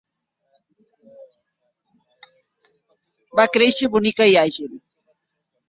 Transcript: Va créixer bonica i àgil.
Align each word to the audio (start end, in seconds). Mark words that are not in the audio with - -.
Va 3.41 3.47
créixer 3.59 3.93
bonica 3.99 4.31
i 4.33 4.37
àgil. 4.47 4.77